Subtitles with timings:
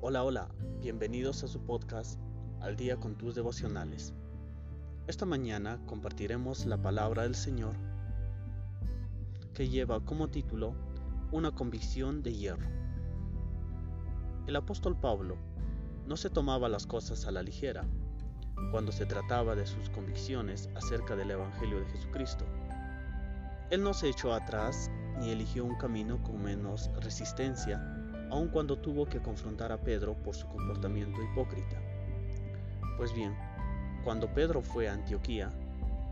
[0.00, 0.48] Hola, hola,
[0.80, 2.18] bienvenidos a su podcast
[2.60, 4.14] Al día con tus devocionales.
[5.06, 7.74] Esta mañana compartiremos la palabra del Señor
[9.54, 10.74] que lleva como título
[11.32, 12.68] Una convicción de hierro.
[14.46, 15.36] El apóstol Pablo
[16.06, 17.84] no se tomaba las cosas a la ligera
[18.70, 22.44] cuando se trataba de sus convicciones acerca del Evangelio de Jesucristo.
[23.70, 27.82] Él no se echó atrás ni eligió un camino con menos resistencia
[28.30, 31.76] aun cuando tuvo que confrontar a Pedro por su comportamiento hipócrita.
[32.96, 33.34] Pues bien,
[34.04, 35.50] cuando Pedro fue a Antioquía,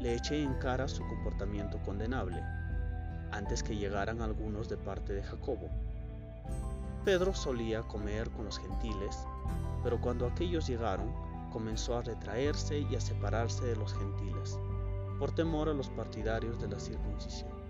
[0.01, 2.43] le eché en cara su comportamiento condenable,
[3.33, 5.69] antes que llegaran algunos de parte de Jacobo.
[7.05, 9.27] Pedro solía comer con los gentiles,
[9.83, 11.13] pero cuando aquellos llegaron,
[11.53, 14.59] comenzó a retraerse y a separarse de los gentiles,
[15.19, 17.66] por temor a los partidarios de la circuncisión.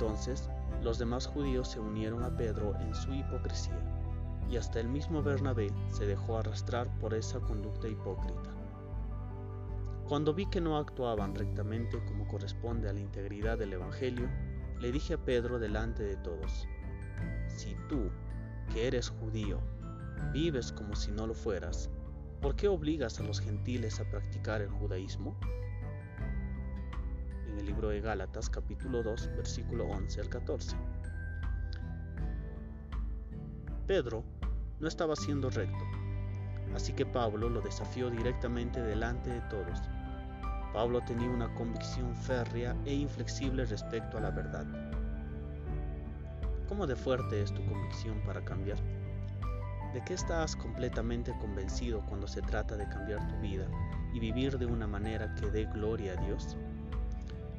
[0.00, 0.48] Entonces
[0.80, 3.80] los demás judíos se unieron a Pedro en su hipocresía,
[4.48, 8.54] y hasta el mismo Bernabé se dejó arrastrar por esa conducta hipócrita.
[10.06, 14.28] Cuando vi que no actuaban rectamente como corresponde a la integridad del Evangelio,
[14.78, 16.68] le dije a Pedro delante de todos,
[17.48, 18.08] si tú,
[18.72, 19.58] que eres judío,
[20.32, 21.90] vives como si no lo fueras,
[22.40, 25.36] ¿por qué obligas a los gentiles a practicar el judaísmo?
[27.58, 30.76] El libro de Gálatas capítulo 2 versículo 11 al 14.
[33.86, 34.22] Pedro
[34.78, 35.84] no estaba siendo recto,
[36.74, 39.80] así que Pablo lo desafió directamente delante de todos.
[40.72, 44.66] Pablo tenía una convicción férrea e inflexible respecto a la verdad.
[46.68, 48.78] ¿Cómo de fuerte es tu convicción para cambiar?
[49.94, 53.66] ¿De qué estás completamente convencido cuando se trata de cambiar tu vida
[54.12, 56.56] y vivir de una manera que dé gloria a Dios?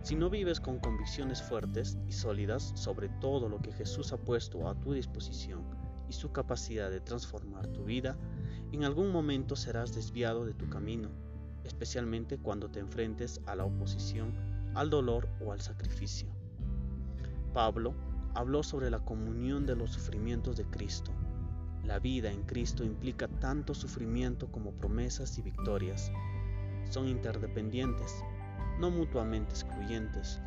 [0.02, 4.68] Si no vives con convicciones fuertes y sólidas sobre todo lo que Jesús ha puesto
[4.68, 5.64] a tu disposición
[6.08, 8.18] y su capacidad de transformar tu vida,
[8.72, 11.10] en algún momento serás desviado de tu camino,
[11.64, 14.34] especialmente cuando te enfrentes a la oposición,
[14.74, 16.30] al dolor o al sacrificio.
[17.54, 17.94] Pablo
[18.36, 21.12] habló sobre la comunión de los sufrimientos de Cristo.
[21.84, 26.12] La vida en Cristo implica tanto sufrimiento como promesas y victorias.
[26.90, 28.24] Son interdependientes,
[28.80, 30.40] no mutuamente excluyentes.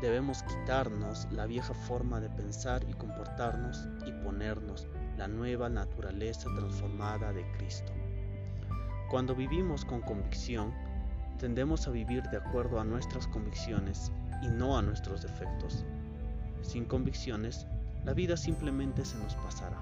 [0.00, 7.32] Debemos quitarnos la vieja forma de pensar y comportarnos y ponernos la nueva naturaleza transformada
[7.32, 7.92] de Cristo.
[9.10, 10.72] Cuando vivimos con convicción,
[11.38, 14.12] tendemos a vivir de acuerdo a nuestras convicciones
[14.42, 15.84] y no a nuestros defectos.
[16.62, 17.66] Sin convicciones,
[18.04, 19.80] la vida simplemente se nos pasará.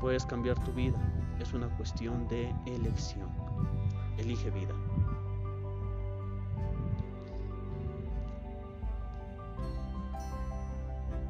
[0.00, 0.98] Puedes cambiar tu vida,
[1.40, 3.28] es una cuestión de elección.
[4.18, 4.74] Elige vida.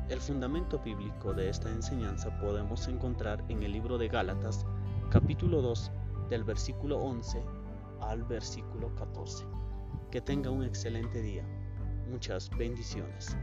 [0.08, 4.64] El fundamento bíblico de esta enseñanza podemos encontrar en el libro de Gálatas,
[5.10, 5.92] capítulo 2,
[6.30, 7.42] del versículo 11
[8.00, 9.44] al versículo 14.
[10.10, 11.44] Que tenga un excelente día.
[12.10, 13.36] Muchas bendiciones.